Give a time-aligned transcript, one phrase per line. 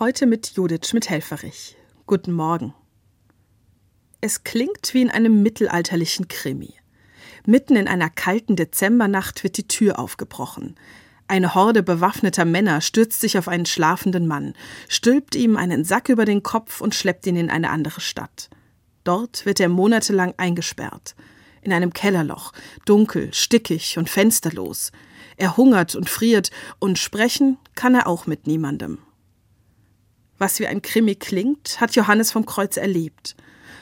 [0.00, 1.76] Heute mit Judith Schmidt-Helferich.
[2.06, 2.72] Guten Morgen.
[4.22, 6.72] Es klingt wie in einem mittelalterlichen Krimi.
[7.44, 10.76] Mitten in einer kalten Dezembernacht wird die Tür aufgebrochen.
[11.28, 14.54] Eine Horde bewaffneter Männer stürzt sich auf einen schlafenden Mann,
[14.88, 18.48] stülpt ihm einen Sack über den Kopf und schleppt ihn in eine andere Stadt.
[19.04, 21.14] Dort wird er monatelang eingesperrt.
[21.60, 22.54] In einem Kellerloch,
[22.86, 24.92] dunkel, stickig und fensterlos.
[25.36, 28.96] Er hungert und friert, und sprechen kann er auch mit niemandem.
[30.40, 33.36] Was wie ein Krimi klingt, hat Johannes vom Kreuz erlebt.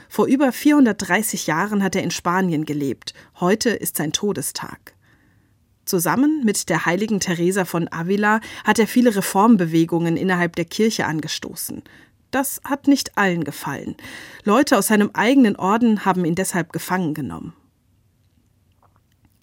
[0.08, 3.14] Vor über 430 Jahren hat er in Spanien gelebt.
[3.38, 4.94] Heute ist sein Todestag.
[5.84, 11.84] Zusammen mit der heiligen Teresa von Avila hat er viele Reformbewegungen innerhalb der Kirche angestoßen.
[12.32, 13.94] Das hat nicht allen gefallen.
[14.42, 17.52] Leute aus seinem eigenen Orden haben ihn deshalb gefangen genommen.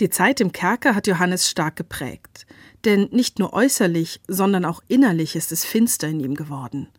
[0.02, 2.46] Die Zeit im Kerker hat Johannes stark geprägt.
[2.84, 6.90] Denn nicht nur äußerlich, sondern auch innerlich ist es finster in ihm geworden.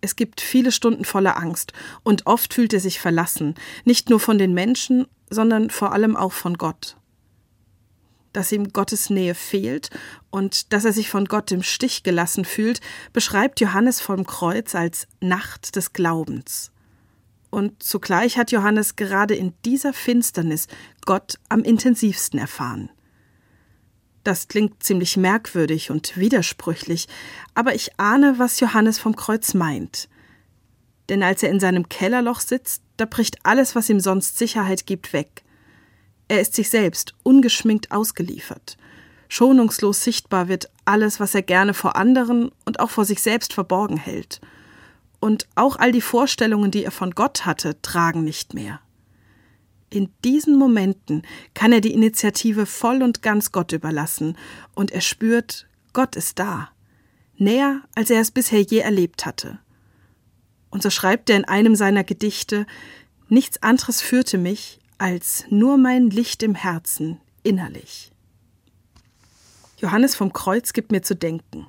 [0.00, 3.54] Es gibt viele Stunden voller Angst und oft fühlt er sich verlassen,
[3.84, 6.96] nicht nur von den Menschen, sondern vor allem auch von Gott
[8.32, 9.90] dass ihm Gottes Nähe fehlt
[10.30, 12.80] und dass er sich von Gott im Stich gelassen fühlt,
[13.12, 16.70] beschreibt Johannes vom Kreuz als Nacht des Glaubens.
[17.50, 20.68] Und zugleich hat Johannes gerade in dieser Finsternis
[21.06, 22.90] Gott am intensivsten erfahren.
[24.24, 27.08] Das klingt ziemlich merkwürdig und widersprüchlich,
[27.54, 30.08] aber ich ahne, was Johannes vom Kreuz meint.
[31.08, 35.12] Denn als er in seinem Kellerloch sitzt, da bricht alles, was ihm sonst Sicherheit gibt,
[35.12, 35.42] weg.
[36.28, 38.76] Er ist sich selbst ungeschminkt ausgeliefert.
[39.28, 43.96] Schonungslos sichtbar wird alles, was er gerne vor anderen und auch vor sich selbst verborgen
[43.96, 44.40] hält.
[45.20, 48.80] Und auch all die Vorstellungen, die er von Gott hatte, tragen nicht mehr.
[49.90, 51.22] In diesen Momenten
[51.54, 54.36] kann er die Initiative voll und ganz Gott überlassen,
[54.74, 56.70] und er spürt, Gott ist da,
[57.36, 59.58] näher, als er es bisher je erlebt hatte.
[60.70, 62.66] Und so schreibt er in einem seiner Gedichte
[63.30, 68.10] Nichts anderes führte mich, als nur mein Licht im Herzen innerlich.
[69.78, 71.66] Johannes vom Kreuz gibt mir zu denken.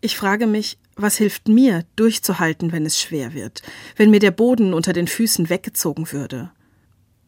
[0.00, 3.62] Ich frage mich, was hilft mir, durchzuhalten, wenn es schwer wird,
[3.96, 6.50] wenn mir der Boden unter den Füßen weggezogen würde?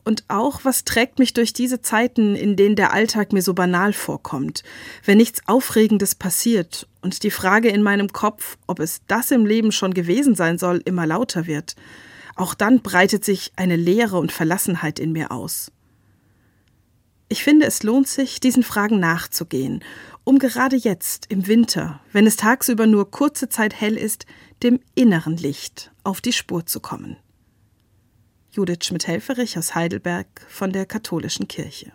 [0.08, 3.92] Und auch, was trägt mich durch diese Zeiten, in denen der Alltag mir so banal
[3.92, 4.62] vorkommt,
[5.04, 9.70] wenn nichts Aufregendes passiert und die Frage in meinem Kopf, ob es das im Leben
[9.70, 11.76] schon gewesen sein soll, immer lauter wird?
[12.36, 15.72] Auch dann breitet sich eine Leere und Verlassenheit in mir aus.
[17.28, 19.84] Ich finde, es lohnt sich, diesen Fragen nachzugehen,
[20.24, 24.24] um gerade jetzt im Winter, wenn es tagsüber nur kurze Zeit hell ist,
[24.62, 27.18] dem inneren Licht auf die Spur zu kommen.
[28.50, 31.86] Judith Schmidt-Helferich aus Heidelberg von der Katholischen Kirche.